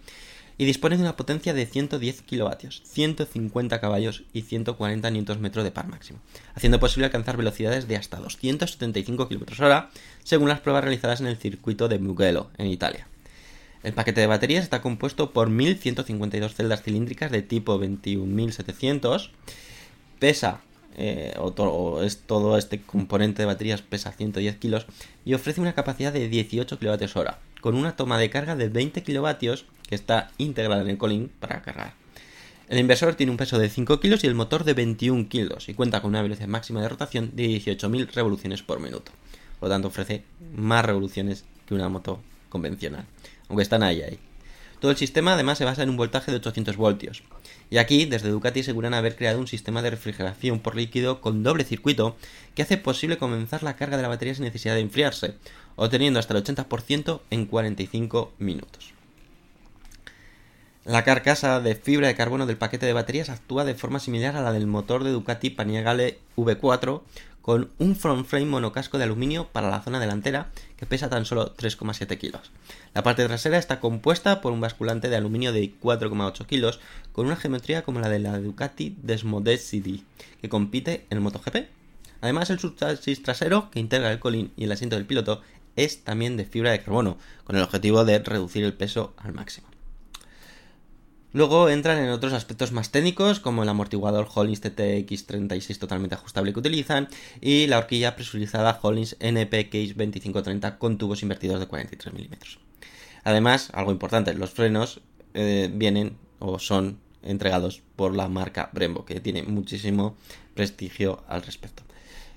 [0.56, 5.88] y dispone de una potencia de 110 kilovatios, 150 caballos y 140 Nm de par
[5.88, 6.20] máximo,
[6.54, 9.88] haciendo posible alcanzar velocidades de hasta 275 km/h
[10.22, 13.08] según las pruebas realizadas en el circuito de Mugello, en Italia.
[13.82, 19.30] El paquete de baterías está compuesto por 1152 celdas cilíndricas de tipo 21700,
[20.18, 20.60] pesa
[20.96, 24.86] eh, o, es todo este componente de baterías pesa 110 kilos
[25.24, 27.30] y ofrece una capacidad de 18 kWh
[27.60, 31.62] con una toma de carga de 20 kilovatios que está integrada en el colín para
[31.62, 31.94] cargar.
[32.68, 35.74] El inversor tiene un peso de 5 kilos y el motor de 21 kilos y
[35.74, 39.12] cuenta con una velocidad máxima de rotación de 18.000 revoluciones por minuto.
[39.60, 43.04] Por lo tanto ofrece más revoluciones que una moto convencional,
[43.48, 44.18] aunque están ahí ahí.
[44.80, 47.22] Todo el sistema además se basa en un voltaje de 800 voltios.
[47.74, 51.64] Y aquí, desde Ducati aseguran haber creado un sistema de refrigeración por líquido con doble
[51.64, 52.14] circuito
[52.54, 55.34] que hace posible comenzar la carga de la batería sin necesidad de enfriarse,
[55.74, 58.92] obteniendo hasta el 80% en 45 minutos.
[60.84, 64.42] La carcasa de fibra de carbono del paquete de baterías actúa de forma similar a
[64.42, 67.00] la del motor de Ducati Panigale V4
[67.44, 71.54] con un front frame monocasco de aluminio para la zona delantera que pesa tan solo
[71.54, 72.50] 3,7 kilos.
[72.94, 76.80] La parte trasera está compuesta por un basculante de aluminio de 4,8 kilos
[77.12, 80.04] con una geometría como la de la Ducati Desmodesity
[80.40, 81.68] que compite en el MotoGP.
[82.22, 85.42] Además el subchasis trasero que integra el colín y el asiento del piloto
[85.76, 89.73] es también de fibra de carbono con el objetivo de reducir el peso al máximo.
[91.34, 96.60] Luego entran en otros aspectos más técnicos, como el amortiguador Hollins TTX36 totalmente ajustable que
[96.60, 97.08] utilizan
[97.40, 102.34] y la horquilla presurizada Hollins NP Case 2530 con tubos invertidos de 43 mm.
[103.24, 105.00] Además, algo importante, los frenos
[105.34, 110.14] eh, vienen o son entregados por la marca Brembo, que tiene muchísimo
[110.54, 111.82] prestigio al respecto.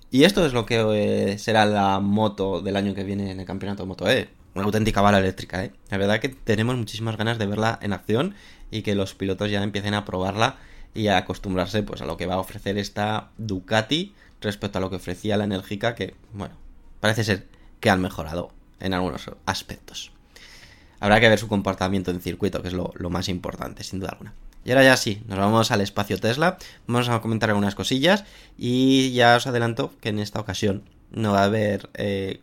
[0.10, 3.46] Y esto es lo que eh, será la moto del año que viene en el
[3.46, 4.28] campeonato Moto E.
[4.58, 5.72] Una auténtica bala eléctrica, ¿eh?
[5.92, 8.34] La verdad que tenemos muchísimas ganas de verla en acción
[8.72, 10.58] y que los pilotos ya empiecen a probarla
[10.96, 14.90] y a acostumbrarse pues a lo que va a ofrecer esta Ducati respecto a lo
[14.90, 16.56] que ofrecía la Enérgica que, bueno,
[17.00, 17.46] parece ser
[17.80, 20.12] que han mejorado en algunos aspectos.
[21.00, 24.34] Habrá que ver su comportamiento en circuito, que es lo, más importante, sin duda alguna.
[24.66, 28.24] Y ahora ya sí, nos vamos al espacio Tesla, vamos a comentar algunas cosillas
[28.58, 32.42] y ya os adelanto que en esta ocasión no va a haber eh,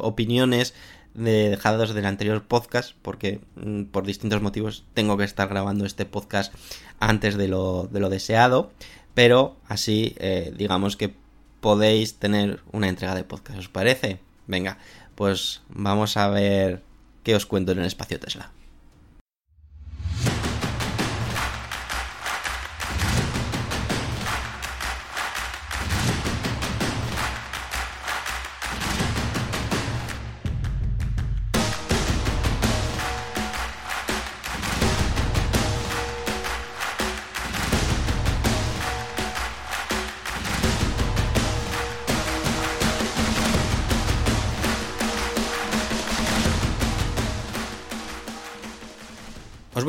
[0.00, 0.72] opiniones
[1.14, 6.54] dejados del anterior podcast porque mm, por distintos motivos tengo que estar grabando este podcast
[6.98, 8.70] antes de lo, de lo deseado,
[9.14, 11.14] pero así eh, digamos que
[11.60, 14.20] podéis tener una entrega de podcast, ¿os parece?
[14.46, 14.78] Venga,
[15.14, 16.82] pues vamos a ver
[17.22, 18.52] qué os cuento en el espacio Tesla.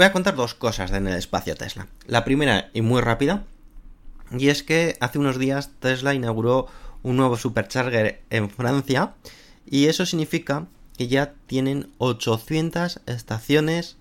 [0.01, 1.85] Voy a contar dos cosas en el espacio Tesla.
[2.07, 3.43] La primera y muy rápida,
[4.35, 6.65] y es que hace unos días Tesla inauguró
[7.03, 9.13] un nuevo supercharger en Francia,
[9.67, 10.65] y eso significa
[10.97, 13.97] que ya tienen 800 estaciones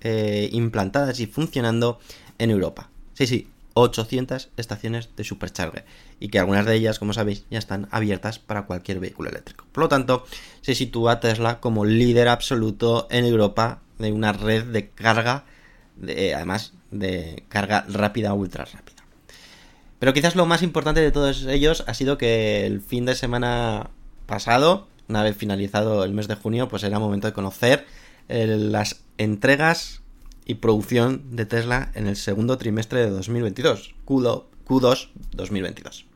[0.00, 1.98] eh, implantadas y funcionando
[2.38, 2.88] en Europa.
[3.12, 5.84] Sí, sí, 800 estaciones de supercharger
[6.20, 9.66] y que algunas de ellas, como sabéis, ya están abiertas para cualquier vehículo eléctrico.
[9.72, 10.24] Por lo tanto,
[10.62, 15.44] se sitúa Tesla como líder absoluto en Europa de una red de carga,
[15.96, 19.04] de, además de carga rápida, ultra rápida.
[19.98, 23.90] Pero quizás lo más importante de todos ellos ha sido que el fin de semana
[24.26, 27.86] pasado, una vez finalizado el mes de junio, pues era momento de conocer
[28.28, 30.02] eh, las entregas
[30.44, 36.06] y producción de Tesla en el segundo trimestre de 2022, Q2, Q2 2022.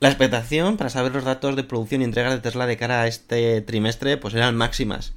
[0.00, 3.06] La expectación para saber los datos de producción y entregas de Tesla de cara a
[3.06, 5.14] este trimestre pues eran máximas,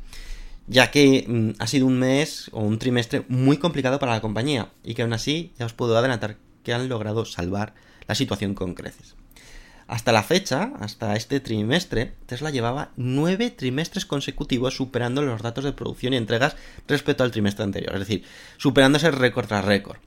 [0.67, 4.69] ya que mm, ha sido un mes o un trimestre muy complicado para la compañía
[4.83, 7.73] y que aún así ya os puedo adelantar que han logrado salvar
[8.07, 9.15] la situación con creces.
[9.87, 15.73] Hasta la fecha, hasta este trimestre, Tesla llevaba nueve trimestres consecutivos superando los datos de
[15.73, 16.55] producción y entregas
[16.87, 18.23] respecto al trimestre anterior, es decir,
[18.57, 19.97] superándose récord tras récord.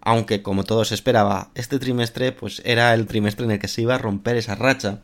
[0.00, 3.96] Aunque, como todos esperaba, este trimestre pues era el trimestre en el que se iba
[3.96, 5.00] a romper esa racha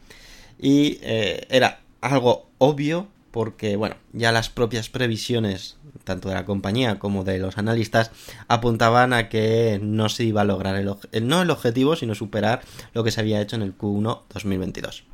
[0.59, 6.99] y eh, era algo obvio porque, bueno, ya las propias previsiones, tanto de la compañía
[6.99, 8.11] como de los analistas,
[8.49, 12.63] apuntaban a que no se iba a lograr el, no el objetivo, sino superar
[12.95, 15.05] lo que se había hecho en el Q1 2022.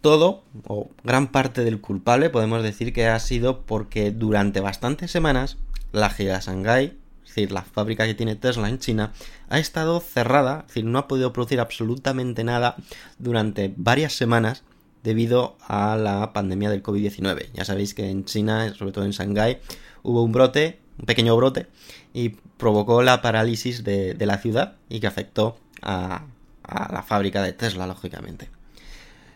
[0.00, 5.56] Todo, o gran parte del culpable, podemos decir que ha sido porque durante bastantes semanas
[5.90, 9.12] la Giga Shanghai, es decir, la fábrica que tiene Tesla en China,
[9.48, 12.76] ha estado cerrada, es decir, no ha podido producir absolutamente nada
[13.18, 14.62] durante varias semanas
[15.04, 17.50] debido a la pandemia del COVID-19.
[17.52, 19.58] Ya sabéis que en China, sobre todo en Shanghái,
[20.02, 21.66] hubo un brote, un pequeño brote,
[22.14, 26.24] y provocó la parálisis de, la ciudad y que afectó a,
[26.62, 28.48] a, la fábrica de Tesla, lógicamente.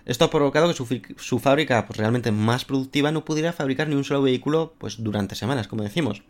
[0.07, 3.95] Esto ha provocado que su, su fábrica pues, realmente más productiva no pudiera fabricar ni
[3.95, 6.23] un solo vehículo pues, durante semanas, como decimos.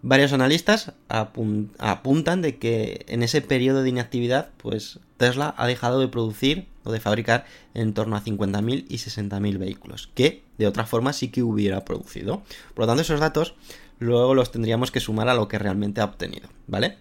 [0.00, 5.98] Varios analistas apun apuntan de que en ese periodo de inactividad, pues Tesla ha dejado
[5.98, 10.86] de producir o de fabricar en torno a 50.000 y 60.000 vehículos, que de otra
[10.86, 12.42] forma sí que hubiera producido.
[12.74, 13.54] Por lo tanto, esos datos
[13.98, 16.98] luego los tendríamos que sumar a lo que realmente ha obtenido, ¿vale?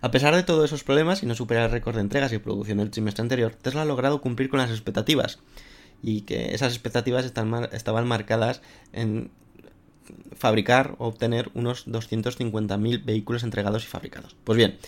[0.00, 2.78] A pesar de todos esos problemas y no superar el récord de entregas y producción
[2.78, 5.38] del trimestre anterior, Tesla ha logrado cumplir con las expectativas
[6.02, 9.30] y que esas expectativas estaban marcadas en
[10.36, 14.36] fabricar o obtener unos 250.000 vehículos entregados y fabricados.
[14.44, 14.78] Pues bien,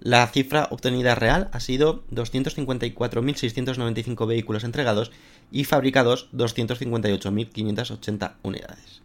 [0.00, 5.12] la cifra obtenida real ha sido 254.695 vehículos entregados
[5.50, 9.02] y fabricados 258.580 unidades.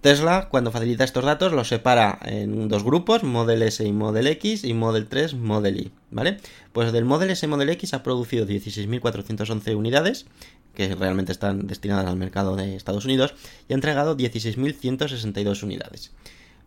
[0.00, 4.64] Tesla, cuando facilita estos datos, los separa en dos grupos, Model S y Model X
[4.64, 6.38] y Model 3, Model Y, ¿vale?
[6.72, 10.26] Pues del Model S y Model X ha producido 16.411 unidades,
[10.74, 13.34] que realmente están destinadas al mercado de Estados Unidos,
[13.68, 16.12] y ha entregado 16.162 unidades.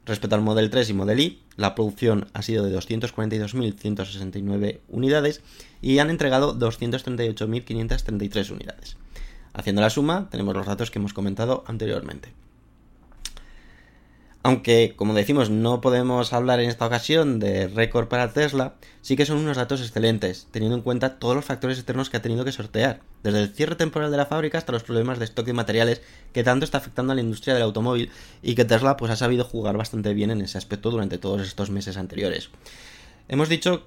[0.05, 5.41] Respecto al Model 3 y Model Y, la producción ha sido de 242.169 unidades
[5.81, 8.97] y han entregado 238.533 unidades.
[9.53, 12.33] Haciendo la suma, tenemos los datos que hemos comentado anteriormente.
[14.41, 19.25] Aunque, como decimos, no podemos hablar en esta ocasión de récord para Tesla, sí que
[19.25, 22.53] son unos datos excelentes, teniendo en cuenta todos los factores externos que ha tenido que
[22.53, 26.01] sortear, desde el cierre temporal de la fábrica hasta los problemas de stock de materiales
[26.31, 28.11] que tanto está afectando a la industria del automóvil
[28.41, 31.69] y que Tesla pues ha sabido jugar bastante bien en ese aspecto durante todos estos
[31.69, 32.49] meses anteriores.
[33.29, 33.85] Hemos dicho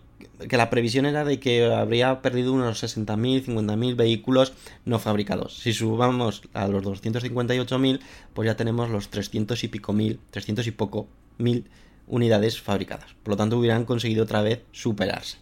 [0.49, 4.53] que la previsión era de que habría perdido unos 60.000, 50.000 vehículos
[4.85, 5.59] no fabricados.
[5.59, 8.01] Si subamos a los 258.000,
[8.35, 11.69] pues ya tenemos los 300 y pico mil, 300 y poco mil
[12.07, 13.15] unidades fabricadas.
[13.23, 15.39] Por lo tanto, hubieran conseguido otra vez superarse.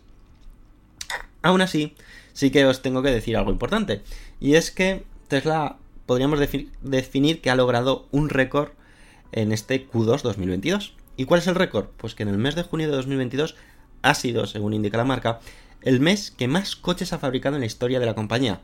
[1.43, 1.95] Aún así,
[2.33, 4.03] sí que os tengo que decir algo importante.
[4.41, 5.77] Y es que Tesla
[6.07, 8.71] podríamos defi- definir que ha logrado un récord
[9.33, 10.95] en este Q2 2022.
[11.17, 11.87] ¿Y cuál es el récord?
[11.99, 13.57] Pues que en el mes de junio de 2022
[14.03, 15.41] ha sido, según indica la marca,
[15.83, 18.61] el mes que más coches ha fabricado en la historia de la compañía.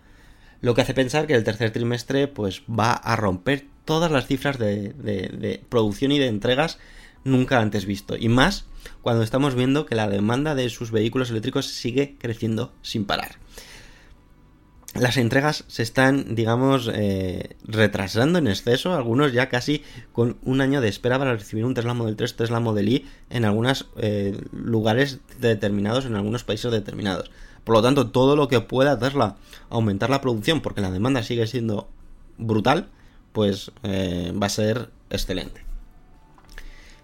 [0.60, 4.58] Lo que hace pensar que el tercer trimestre pues va a romper todas las cifras
[4.58, 6.78] de, de- de producción y de entregas
[7.24, 8.16] nunca antes visto.
[8.16, 8.64] Y más
[9.02, 13.36] cuando estamos viendo que la demanda de sus vehículos eléctricos sigue creciendo sin parar
[15.00, 19.82] las entregas se están, digamos, eh, retrasando en exceso, algunos ya casi
[20.12, 23.44] con un año de espera para recibir un Tesla Model 3, Tesla Model Y en
[23.44, 23.88] algunos
[24.52, 27.30] lugares determinados, en algunos países determinados.
[27.66, 29.36] Por lo tanto, todo lo que pueda Tesla
[29.70, 31.88] aumentar la producción, porque la demanda sigue siendo
[32.38, 32.88] brutal,
[33.32, 35.64] pues eh, va a ser excelente.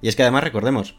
[0.00, 0.94] Y es que además recordemos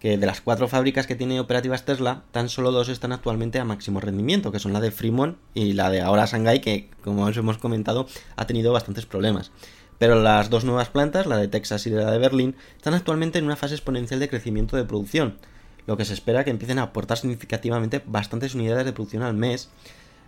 [0.00, 3.64] que de las cuatro fábricas que tiene operativas Tesla, tan solo dos están actualmente a
[3.64, 7.36] máximo rendimiento, que son la de Fremont y la de ahora Shanghai, que como os
[7.36, 9.52] hemos comentado ha tenido bastantes problemas.
[9.98, 13.46] Pero las dos nuevas plantas, la de Texas y la de Berlín, están actualmente en
[13.46, 15.38] una fase exponencial de crecimiento de producción,
[15.86, 19.70] lo que se espera que empiecen a aportar significativamente bastantes unidades de producción al mes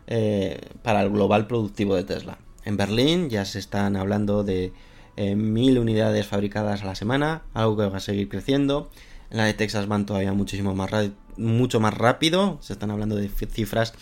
[0.07, 2.39] eh, para el global productivo de Tesla.
[2.65, 4.73] En Berlín ya se están hablando de
[5.17, 8.91] eh, mil unidades fabricadas a la semana, algo que va a seguir creciendo.
[9.31, 10.91] La de Texas van todavía muchísimo más
[11.37, 12.59] mucho más rápido.
[12.61, 13.95] Se están hablando de cifras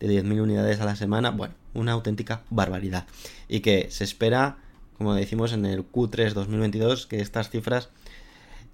[0.00, 1.30] de 10.000 unidades a la semana.
[1.30, 3.06] Bueno, una auténtica barbaridad.
[3.48, 4.58] Y que se espera,
[4.98, 7.90] como decimos en el Q3 2022, que estas cifras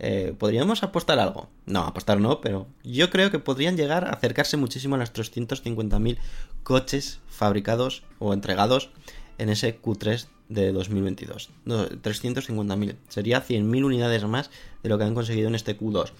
[0.00, 1.48] eh, ¿Podríamos apostar algo?
[1.66, 6.18] No, apostar no, pero yo creo que podrían llegar a acercarse muchísimo a los 350.000
[6.62, 8.90] coches fabricados o entregados
[9.38, 11.50] en ese Q3 de 2022.
[11.64, 12.96] No, 350.000.
[13.08, 14.50] Sería 100.000 unidades más
[14.82, 16.12] de lo que han conseguido en este Q2.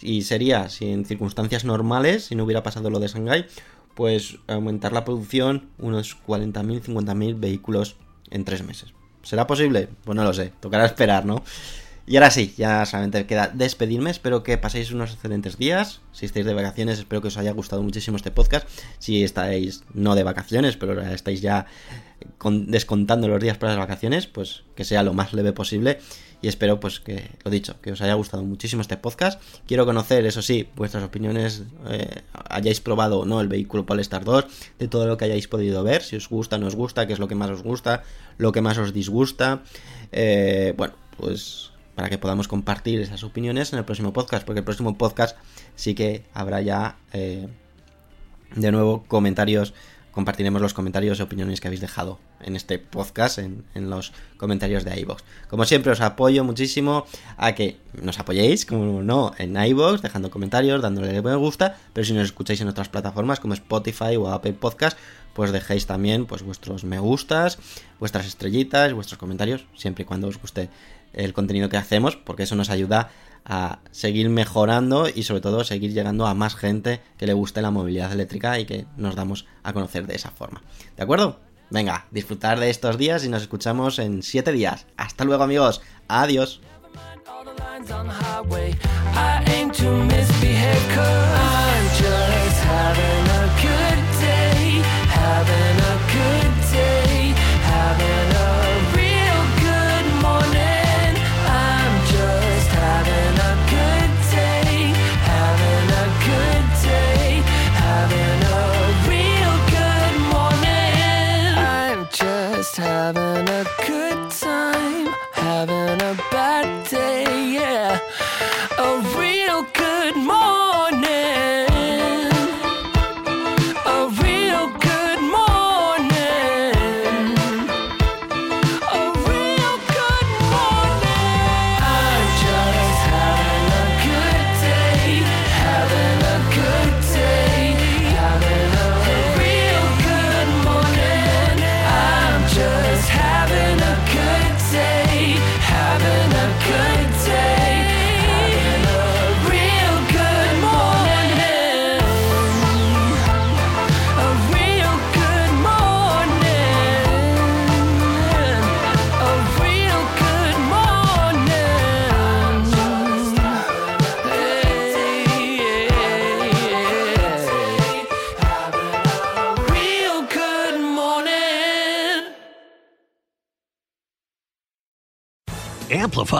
[0.00, 3.46] Y sería, si en circunstancias normales, si no hubiera pasado lo de Shanghai,
[3.94, 7.96] pues aumentar la producción unos 40.000, 50.000 vehículos
[8.30, 8.92] en tres meses.
[9.22, 9.88] ¿Será posible?
[10.04, 11.44] Pues no lo sé, tocará esperar, ¿no?
[12.04, 14.10] Y ahora sí, ya solamente queda despedirme.
[14.10, 16.00] Espero que paséis unos excelentes días.
[16.10, 18.68] Si estáis de vacaciones, espero que os haya gustado muchísimo este podcast.
[18.98, 21.66] Si estáis no de vacaciones, pero estáis ya
[22.38, 25.98] con- descontando los días para las vacaciones, pues que sea lo más leve posible.
[26.40, 29.40] Y espero, pues que, lo dicho, que os haya gustado muchísimo este podcast.
[29.68, 34.44] Quiero conocer, eso sí, vuestras opiniones, eh, hayáis probado o no el vehículo Polestar 2,
[34.80, 37.20] de todo lo que hayáis podido ver, si os gusta, no os gusta, qué es
[37.20, 38.02] lo que más os gusta,
[38.38, 39.62] lo que más os disgusta.
[40.10, 44.64] Eh, bueno, pues para que podamos compartir esas opiniones en el próximo podcast, porque el
[44.64, 45.36] próximo podcast
[45.76, 47.46] sí que habrá ya eh,
[48.56, 49.74] de nuevo comentarios,
[50.12, 54.84] compartiremos los comentarios y opiniones que habéis dejado en este podcast, en, en los comentarios
[54.84, 55.22] de iVoox.
[55.48, 57.06] Como siempre os apoyo muchísimo
[57.36, 62.12] a que nos apoyéis, como no, en iVoox, dejando comentarios, dándole me gusta, pero si
[62.12, 64.96] nos escucháis en otras plataformas como Spotify o Apple Podcast,
[65.32, 67.58] pues dejéis también pues vuestros me gustas,
[67.98, 70.68] vuestras estrellitas, vuestros comentarios, siempre y cuando os guste
[71.12, 73.10] el contenido que hacemos, porque eso nos ayuda
[73.44, 77.70] a seguir mejorando y sobre todo seguir llegando a más gente que le guste la
[77.70, 80.62] movilidad eléctrica y que nos damos a conocer de esa forma.
[80.96, 81.40] ¿De acuerdo?
[81.70, 84.86] Venga, disfrutar de estos días y nos escuchamos en 7 días.
[84.96, 85.80] Hasta luego amigos.
[86.06, 86.60] Adiós.